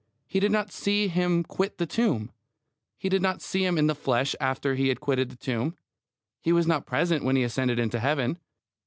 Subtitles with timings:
[0.25, 2.31] He did not see Him quit the tomb.
[2.97, 5.77] He did not see Him in the flesh after He had quitted the tomb.
[6.41, 8.39] He was not present when He ascended into Heaven.